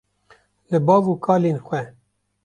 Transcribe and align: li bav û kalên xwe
li 0.71 0.79
bav 0.87 1.03
û 1.11 1.15
kalên 1.25 1.57
xwe 1.65 1.81